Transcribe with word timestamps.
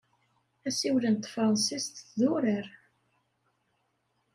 Assiwel 0.67 1.05
n 1.09 1.15
tefṛensist 1.17 1.95
d 2.17 2.19
urar. 2.33 2.67